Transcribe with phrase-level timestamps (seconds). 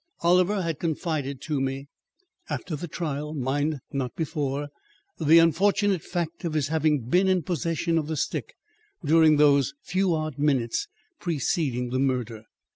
[0.21, 1.87] Oliver had confided to me
[2.49, 4.69] (after the trial, mind, not before)
[5.19, 8.55] the unfortunate fact of his having been in possession of the stick
[9.05, 10.87] during those few odd minutes
[11.19, 12.45] preceding the murder.